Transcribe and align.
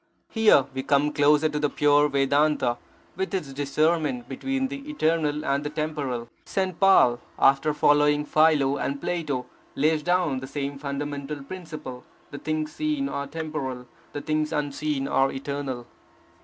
Here 0.31 0.65
we 0.73 0.81
come 0.81 1.13
close 1.13 1.41
to 1.41 1.47
the 1.49 1.69
pure 1.69 2.09
Vedanta, 2.09 2.79
with 3.15 3.35
its 3.35 3.53
discernment 3.53 4.27
between 4.27 4.67
the 4.67 4.89
eternal 4.89 5.45
and 5.45 5.63
the 5.63 5.69
temporal. 5.69 6.27
St. 6.43 6.79
Paul, 6.79 7.17
following 7.37 7.37
after 7.37 7.71
Philo 8.35 8.77
and 8.77 8.99
Plato, 8.99 9.45
lays 9.75 10.01
down 10.01 10.39
the 10.39 10.47
same 10.47 10.79
fundamental 10.79 11.43
principle: 11.43 12.03
the 12.31 12.39
things 12.39 12.71
seen 12.73 13.09
are 13.09 13.27
temporal, 13.27 13.85
the 14.13 14.21
things 14.21 14.51
unseen 14.51 15.07
are 15.07 15.31
eternal. 15.31 15.85